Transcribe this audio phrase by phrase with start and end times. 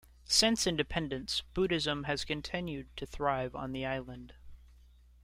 [0.25, 4.33] Since independence, Buddhism has continued to thrive on the island.